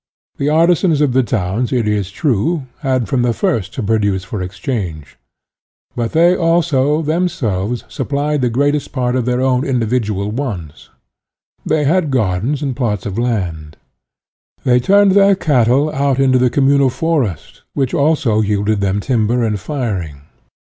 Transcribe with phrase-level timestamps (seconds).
[0.39, 4.41] The artisans of the towns, it is true, had from the first to produce for
[4.41, 5.15] exchange.
[5.95, 10.89] But they, also, themselves supplied the 108 SOCIALISM greatest part of their own individual wants.
[11.63, 13.77] They had gardens and plots of land.
[14.63, 19.59] They turned their cattle out into the communal forest, which, also, yielded them timber and
[19.59, 20.21] firing.